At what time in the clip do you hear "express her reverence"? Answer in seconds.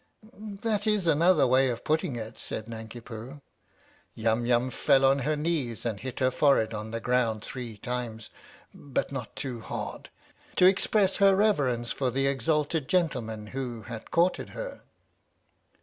10.65-11.91